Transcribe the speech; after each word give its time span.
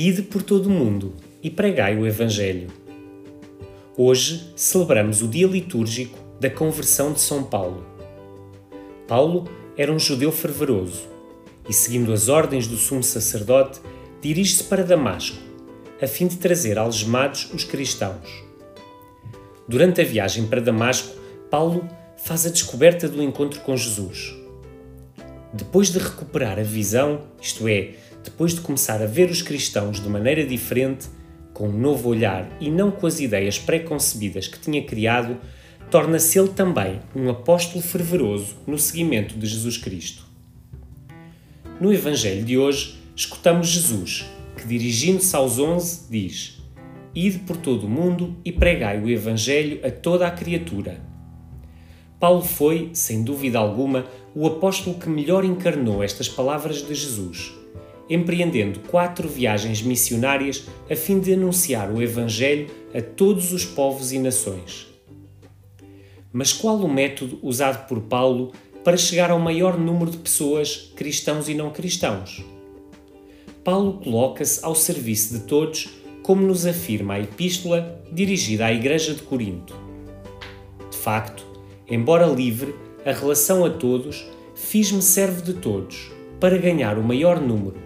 Ide 0.00 0.22
por 0.22 0.44
todo 0.44 0.66
o 0.66 0.70
mundo 0.70 1.12
e 1.42 1.50
pregai 1.50 1.96
o 1.96 2.06
Evangelho. 2.06 2.68
Hoje 3.96 4.52
celebramos 4.54 5.22
o 5.22 5.26
dia 5.26 5.48
litúrgico 5.48 6.16
da 6.38 6.48
conversão 6.48 7.12
de 7.12 7.20
São 7.20 7.42
Paulo. 7.42 7.84
Paulo 9.08 9.50
era 9.76 9.92
um 9.92 9.98
judeu 9.98 10.30
fervoroso 10.30 11.08
e, 11.68 11.72
seguindo 11.72 12.12
as 12.12 12.28
ordens 12.28 12.68
do 12.68 12.76
sumo 12.76 13.02
sacerdote, 13.02 13.80
dirige-se 14.22 14.62
para 14.62 14.84
Damasco, 14.84 15.38
a 16.00 16.06
fim 16.06 16.28
de 16.28 16.36
trazer 16.36 16.78
algemados 16.78 17.52
os 17.52 17.64
cristãos. 17.64 18.44
Durante 19.66 20.00
a 20.00 20.04
viagem 20.04 20.46
para 20.46 20.60
Damasco, 20.60 21.12
Paulo 21.50 21.84
faz 22.18 22.46
a 22.46 22.50
descoberta 22.50 23.08
do 23.08 23.20
encontro 23.20 23.62
com 23.62 23.76
Jesus. 23.76 24.32
Depois 25.52 25.90
de 25.90 25.98
recuperar 25.98 26.56
a 26.56 26.62
visão, 26.62 27.22
isto 27.42 27.66
é, 27.66 27.94
depois 28.24 28.54
de 28.54 28.60
começar 28.60 29.02
a 29.02 29.06
ver 29.06 29.30
os 29.30 29.42
cristãos 29.42 30.00
de 30.00 30.08
maneira 30.08 30.44
diferente, 30.44 31.08
com 31.52 31.68
um 31.68 31.78
novo 31.78 32.08
olhar 32.08 32.48
e 32.60 32.70
não 32.70 32.90
com 32.90 33.06
as 33.06 33.18
ideias 33.20 33.58
preconcebidas 33.58 34.46
que 34.46 34.58
tinha 34.58 34.84
criado, 34.84 35.36
torna-se 35.90 36.38
ele 36.38 36.50
também 36.50 37.00
um 37.14 37.28
apóstolo 37.28 37.82
fervoroso 37.82 38.56
no 38.66 38.78
seguimento 38.78 39.36
de 39.36 39.46
Jesus 39.46 39.76
Cristo. 39.76 40.24
No 41.80 41.92
Evangelho 41.92 42.44
de 42.44 42.58
hoje, 42.58 42.98
escutamos 43.16 43.68
Jesus, 43.68 44.24
que 44.56 44.66
dirigindo-se 44.66 45.34
aos 45.34 45.58
onze, 45.58 46.02
diz: 46.10 46.60
Ide 47.14 47.38
por 47.40 47.56
todo 47.56 47.86
o 47.86 47.90
mundo 47.90 48.36
e 48.44 48.52
pregai 48.52 49.00
o 49.00 49.08
Evangelho 49.08 49.80
a 49.84 49.90
toda 49.90 50.26
a 50.26 50.30
criatura. 50.30 51.00
Paulo 52.20 52.42
foi, 52.42 52.90
sem 52.92 53.22
dúvida 53.22 53.58
alguma, 53.58 54.04
o 54.34 54.46
apóstolo 54.46 54.98
que 54.98 55.08
melhor 55.08 55.44
encarnou 55.44 56.02
estas 56.02 56.28
palavras 56.28 56.82
de 56.86 56.94
Jesus, 56.94 57.52
empreendendo 58.08 58.80
quatro 58.80 59.28
viagens 59.28 59.82
missionárias 59.82 60.64
a 60.90 60.96
fim 60.96 61.18
de 61.18 61.34
anunciar 61.34 61.90
o 61.90 62.02
Evangelho 62.02 62.68
a 62.94 63.02
todos 63.02 63.52
os 63.52 63.64
povos 63.64 64.12
e 64.12 64.18
nações. 64.18 64.86
Mas 66.32 66.52
qual 66.52 66.76
o 66.76 66.92
método 66.92 67.38
usado 67.42 67.86
por 67.86 68.00
Paulo 68.02 68.52
para 68.84 68.96
chegar 68.96 69.30
ao 69.30 69.38
maior 69.38 69.78
número 69.78 70.10
de 70.10 70.18
pessoas, 70.18 70.92
cristãos 70.96 71.48
e 71.48 71.54
não 71.54 71.70
cristãos? 71.70 72.44
Paulo 73.64 73.94
coloca-se 73.94 74.64
ao 74.64 74.74
serviço 74.74 75.34
de 75.34 75.44
todos, 75.44 75.90
como 76.22 76.42
nos 76.42 76.64
afirma 76.64 77.14
a 77.14 77.20
epístola 77.20 78.02
dirigida 78.12 78.66
à 78.66 78.72
Igreja 78.72 79.14
de 79.14 79.22
Corinto. 79.22 79.74
De 80.90 80.96
facto, 80.96 81.44
embora 81.88 82.26
livre, 82.26 82.74
a 83.04 83.12
relação 83.12 83.64
a 83.64 83.70
todos, 83.70 84.26
fiz-me 84.54 85.02
servo 85.02 85.42
de 85.42 85.54
todos, 85.54 86.10
para 86.40 86.56
ganhar 86.56 86.98
o 86.98 87.02
maior 87.02 87.40
número. 87.40 87.76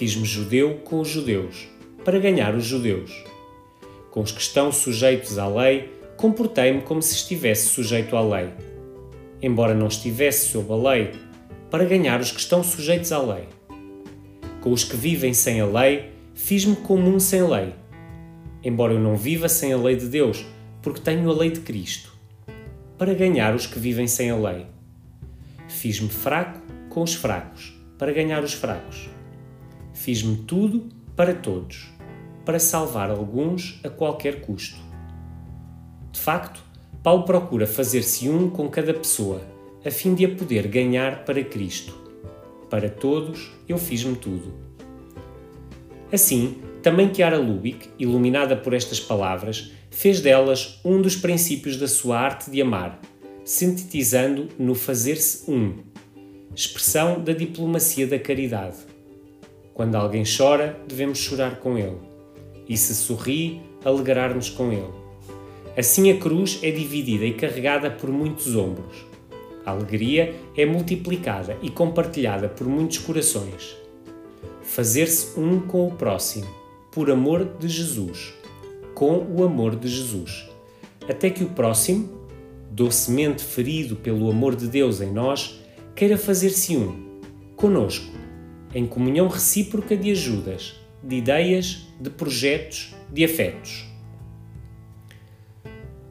Fiz-me 0.00 0.24
judeu 0.24 0.76
com 0.76 1.00
os 1.00 1.08
judeus, 1.08 1.68
para 2.06 2.18
ganhar 2.18 2.54
os 2.54 2.64
judeus. 2.64 3.22
Com 4.10 4.22
os 4.22 4.32
que 4.32 4.40
estão 4.40 4.72
sujeitos 4.72 5.36
à 5.36 5.46
lei, 5.46 5.92
comportei-me 6.16 6.80
como 6.80 7.02
se 7.02 7.14
estivesse 7.16 7.68
sujeito 7.68 8.16
à 8.16 8.22
lei. 8.22 8.48
Embora 9.42 9.74
não 9.74 9.88
estivesse 9.88 10.46
sob 10.46 10.72
a 10.72 10.90
lei, 10.90 11.10
para 11.70 11.84
ganhar 11.84 12.18
os 12.18 12.32
que 12.32 12.40
estão 12.40 12.64
sujeitos 12.64 13.12
à 13.12 13.20
lei. 13.20 13.46
Com 14.62 14.72
os 14.72 14.84
que 14.84 14.96
vivem 14.96 15.34
sem 15.34 15.60
a 15.60 15.66
lei, 15.66 16.12
fiz-me 16.32 16.76
como 16.76 17.06
um 17.06 17.20
sem 17.20 17.46
lei. 17.46 17.74
Embora 18.64 18.94
eu 18.94 19.00
não 19.00 19.18
viva 19.18 19.50
sem 19.50 19.70
a 19.70 19.76
lei 19.76 19.96
de 19.96 20.06
Deus, 20.06 20.46
porque 20.80 21.00
tenho 21.00 21.28
a 21.28 21.34
lei 21.34 21.50
de 21.50 21.60
Cristo 21.60 22.10
para 22.96 23.12
ganhar 23.12 23.54
os 23.54 23.66
que 23.66 23.78
vivem 23.78 24.06
sem 24.06 24.30
a 24.30 24.36
lei. 24.36 24.64
Fiz-me 25.68 26.08
fraco 26.08 26.58
com 26.88 27.02
os 27.02 27.12
fracos, 27.12 27.78
para 27.98 28.14
ganhar 28.14 28.42
os 28.42 28.54
fracos. 28.54 29.19
Fiz-me 30.00 30.34
tudo 30.34 30.88
para 31.14 31.34
todos, 31.34 31.92
para 32.46 32.58
salvar 32.58 33.10
alguns 33.10 33.78
a 33.84 33.90
qualquer 33.90 34.40
custo. 34.40 34.78
De 36.10 36.18
facto, 36.18 36.64
Paulo 37.02 37.24
procura 37.24 37.66
fazer-se 37.66 38.26
um 38.26 38.48
com 38.48 38.66
cada 38.70 38.94
pessoa, 38.94 39.42
a 39.84 39.90
fim 39.90 40.14
de 40.14 40.24
a 40.24 40.34
poder 40.34 40.68
ganhar 40.68 41.26
para 41.26 41.44
Cristo. 41.44 41.94
Para 42.70 42.88
todos, 42.88 43.52
eu 43.68 43.76
fiz-me 43.76 44.16
tudo. 44.16 44.54
Assim, 46.10 46.56
também 46.82 47.14
Chiara 47.14 47.36
Lubick, 47.36 47.90
iluminada 47.98 48.56
por 48.56 48.72
estas 48.72 48.98
palavras, 48.98 49.72
fez 49.90 50.22
delas 50.22 50.80
um 50.82 51.02
dos 51.02 51.14
princípios 51.14 51.76
da 51.76 51.86
sua 51.86 52.18
arte 52.18 52.50
de 52.50 52.62
amar, 52.62 52.98
sintetizando 53.44 54.48
no 54.58 54.74
fazer-se 54.74 55.50
um, 55.50 55.74
expressão 56.56 57.22
da 57.22 57.34
diplomacia 57.34 58.06
da 58.06 58.18
caridade. 58.18 58.88
Quando 59.80 59.94
alguém 59.94 60.24
chora, 60.24 60.78
devemos 60.86 61.16
chorar 61.16 61.58
com 61.58 61.78
ele, 61.78 61.96
e 62.68 62.76
se 62.76 62.94
sorri, 62.94 63.62
alegrar-nos 63.82 64.50
com 64.50 64.70
ele. 64.70 64.92
Assim 65.74 66.10
a 66.12 66.18
cruz 66.18 66.58
é 66.62 66.70
dividida 66.70 67.24
e 67.24 67.32
carregada 67.32 67.90
por 67.90 68.10
muitos 68.10 68.54
ombros. 68.54 69.06
A 69.64 69.70
alegria 69.70 70.34
é 70.54 70.66
multiplicada 70.66 71.56
e 71.62 71.70
compartilhada 71.70 72.46
por 72.46 72.66
muitos 72.66 72.98
corações. 72.98 73.74
Fazer-se 74.60 75.40
um 75.40 75.60
com 75.60 75.86
o 75.86 75.92
próximo 75.92 76.46
por 76.92 77.10
amor 77.10 77.48
de 77.58 77.66
Jesus, 77.66 78.34
com 78.94 79.26
o 79.34 79.42
amor 79.42 79.76
de 79.76 79.88
Jesus, 79.88 80.46
até 81.08 81.30
que 81.30 81.42
o 81.42 81.48
próximo, 81.48 82.28
docemente 82.70 83.42
ferido 83.42 83.96
pelo 83.96 84.30
amor 84.30 84.54
de 84.56 84.66
Deus 84.66 85.00
em 85.00 85.10
nós, 85.10 85.58
queira 85.96 86.18
fazer-se 86.18 86.76
um, 86.76 87.18
conosco, 87.56 88.19
em 88.74 88.86
comunhão 88.86 89.28
recíproca 89.28 89.96
de 89.96 90.10
ajudas, 90.10 90.74
de 91.02 91.16
ideias, 91.16 91.86
de 92.00 92.10
projetos, 92.10 92.94
de 93.12 93.24
afetos. 93.24 93.86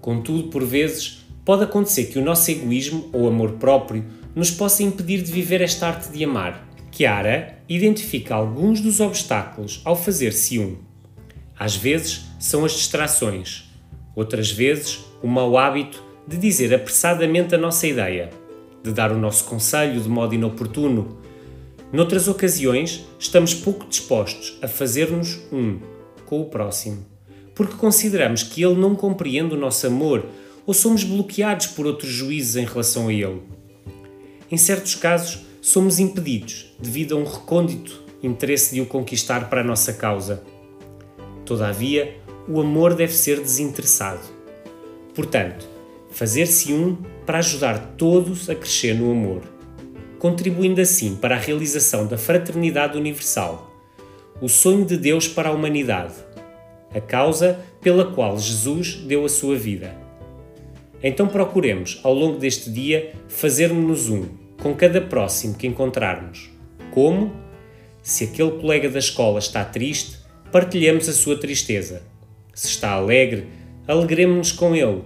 Contudo, 0.00 0.48
por 0.48 0.64
vezes, 0.64 1.24
pode 1.44 1.64
acontecer 1.64 2.06
que 2.06 2.18
o 2.18 2.24
nosso 2.24 2.50
egoísmo 2.50 3.08
ou 3.12 3.28
amor 3.28 3.52
próprio 3.52 4.04
nos 4.34 4.50
possa 4.50 4.82
impedir 4.82 5.22
de 5.22 5.30
viver 5.30 5.60
esta 5.60 5.88
arte 5.88 6.10
de 6.10 6.24
amar 6.24 6.72
Chiara 6.94 7.58
identifica 7.66 8.34
alguns 8.34 8.80
dos 8.80 9.00
obstáculos 9.00 9.80
ao 9.82 9.96
fazer-se 9.96 10.58
um. 10.58 10.76
Às 11.58 11.74
vezes 11.74 12.26
são 12.38 12.66
as 12.66 12.72
distrações, 12.72 13.64
outras 14.14 14.50
vezes 14.50 15.00
o 15.22 15.26
mau 15.26 15.56
hábito 15.56 16.04
de 16.28 16.36
dizer 16.36 16.74
apressadamente 16.74 17.54
a 17.54 17.58
nossa 17.58 17.86
ideia, 17.86 18.28
de 18.82 18.92
dar 18.92 19.10
o 19.10 19.18
nosso 19.18 19.44
conselho 19.46 20.00
de 20.00 20.08
modo 20.08 20.34
inoportuno. 20.34 21.16
Noutras 21.92 22.26
ocasiões, 22.26 23.04
estamos 23.18 23.52
pouco 23.52 23.86
dispostos 23.86 24.58
a 24.62 24.66
fazer-nos 24.66 25.38
um 25.52 25.78
com 26.24 26.40
o 26.40 26.46
próximo, 26.46 27.04
porque 27.54 27.76
consideramos 27.76 28.42
que 28.42 28.64
ele 28.64 28.76
não 28.76 28.96
compreende 28.96 29.54
o 29.54 29.58
nosso 29.58 29.86
amor 29.86 30.24
ou 30.66 30.72
somos 30.72 31.04
bloqueados 31.04 31.66
por 31.66 31.84
outros 31.84 32.10
juízes 32.10 32.56
em 32.56 32.64
relação 32.64 33.08
a 33.08 33.12
ele. 33.12 33.42
Em 34.50 34.56
certos 34.56 34.94
casos, 34.94 35.40
somos 35.60 35.98
impedidos 35.98 36.74
devido 36.80 37.14
a 37.14 37.18
um 37.18 37.24
recôndito 37.24 38.02
interesse 38.22 38.74
de 38.74 38.80
o 38.80 38.86
conquistar 38.86 39.50
para 39.50 39.60
a 39.60 39.64
nossa 39.64 39.92
causa. 39.92 40.42
Todavia, 41.44 42.16
o 42.48 42.58
amor 42.58 42.94
deve 42.94 43.12
ser 43.12 43.38
desinteressado. 43.38 44.22
Portanto, 45.14 45.68
fazer-se 46.10 46.72
um 46.72 46.96
para 47.26 47.38
ajudar 47.38 47.96
todos 47.98 48.48
a 48.48 48.54
crescer 48.54 48.94
no 48.94 49.10
amor, 49.10 49.51
contribuindo 50.22 50.80
assim 50.80 51.16
para 51.16 51.34
a 51.34 51.38
realização 51.38 52.06
da 52.06 52.16
fraternidade 52.16 52.96
universal, 52.96 53.74
o 54.40 54.48
sonho 54.48 54.84
de 54.84 54.96
Deus 54.96 55.26
para 55.26 55.48
a 55.48 55.52
humanidade, 55.52 56.14
a 56.94 57.00
causa 57.00 57.58
pela 57.80 58.04
qual 58.12 58.38
Jesus 58.38 58.94
deu 58.98 59.24
a 59.24 59.28
sua 59.28 59.56
vida. 59.56 59.92
Então 61.02 61.26
procuremos, 61.26 61.98
ao 62.04 62.14
longo 62.14 62.38
deste 62.38 62.70
dia, 62.70 63.14
fazer-nos 63.26 64.08
um 64.08 64.28
com 64.62 64.72
cada 64.76 65.00
próximo 65.00 65.56
que 65.56 65.66
encontrarmos. 65.66 66.50
Como? 66.92 67.32
Se 68.00 68.22
aquele 68.22 68.52
colega 68.52 68.88
da 68.88 69.00
escola 69.00 69.40
está 69.40 69.64
triste, 69.64 70.20
partilhemos 70.52 71.08
a 71.08 71.12
sua 71.12 71.36
tristeza. 71.36 72.00
Se 72.54 72.68
está 72.68 72.92
alegre, 72.92 73.48
alegremos-nos 73.88 74.52
com 74.52 74.72
ele. 74.76 75.02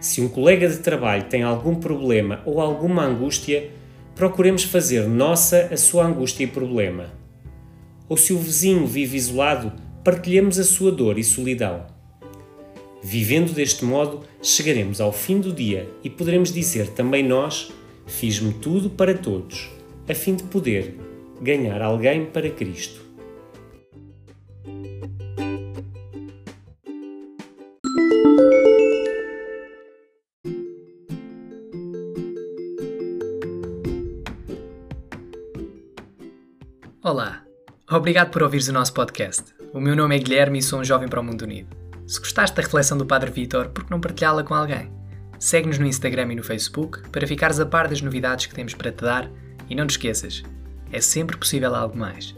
Se 0.00 0.20
um 0.20 0.28
colega 0.28 0.68
de 0.68 0.78
trabalho 0.78 1.28
tem 1.28 1.44
algum 1.44 1.76
problema 1.76 2.42
ou 2.44 2.60
alguma 2.60 3.04
angústia, 3.04 3.70
procuremos 4.22 4.62
fazer 4.62 5.08
nossa 5.08 5.68
a 5.72 5.76
sua 5.76 6.06
angústia 6.06 6.44
e 6.44 6.46
problema. 6.46 7.12
Ou 8.08 8.16
se 8.16 8.32
o 8.32 8.38
vizinho 8.38 8.86
vive 8.86 9.16
isolado, 9.16 9.72
partilhemos 10.04 10.60
a 10.60 10.64
sua 10.64 10.92
dor 10.92 11.18
e 11.18 11.24
solidão. 11.24 11.86
Vivendo 13.02 13.52
deste 13.52 13.84
modo, 13.84 14.20
chegaremos 14.40 15.00
ao 15.00 15.12
fim 15.12 15.40
do 15.40 15.52
dia 15.52 15.88
e 16.04 16.08
poderemos 16.08 16.52
dizer 16.52 16.86
também 16.90 17.24
nós 17.24 17.72
Fiz-me 18.06 18.52
tudo 18.54 18.88
para 18.90 19.12
todos, 19.12 19.68
a 20.08 20.14
fim 20.14 20.36
de 20.36 20.44
poder 20.44 20.96
ganhar 21.40 21.82
alguém 21.82 22.24
para 22.26 22.48
Cristo. 22.48 23.00
Olá, 37.04 37.42
Obrigado 37.90 38.30
por 38.30 38.44
ouvires 38.44 38.68
o 38.68 38.72
nosso 38.72 38.94
podcast. 38.94 39.52
O 39.72 39.80
meu 39.80 39.96
nome 39.96 40.14
é 40.14 40.20
Guilherme 40.20 40.60
e 40.60 40.62
sou 40.62 40.78
um 40.78 40.84
jovem 40.84 41.08
para 41.08 41.18
o 41.18 41.24
mundo 41.24 41.42
unido. 41.42 41.76
Se 42.06 42.20
gostaste 42.20 42.54
da 42.54 42.62
reflexão 42.62 42.96
do 42.96 43.04
Padre 43.04 43.28
Vitor, 43.28 43.70
por 43.70 43.82
que 43.82 43.90
não 43.90 44.00
partilhá-la 44.00 44.44
com 44.44 44.54
alguém? 44.54 44.88
Segue-nos 45.36 45.78
no 45.78 45.86
Instagram 45.86 46.32
e 46.32 46.36
no 46.36 46.44
Facebook 46.44 47.00
para 47.08 47.26
ficares 47.26 47.58
a 47.58 47.66
par 47.66 47.88
das 47.88 48.00
novidades 48.00 48.46
que 48.46 48.54
temos 48.54 48.72
para 48.74 48.92
te 48.92 49.02
dar 49.02 49.28
e 49.68 49.74
não 49.74 49.84
te 49.84 49.90
esqueças, 49.90 50.44
é 50.92 51.00
sempre 51.00 51.36
possível 51.36 51.74
algo 51.74 51.98
mais. 51.98 52.36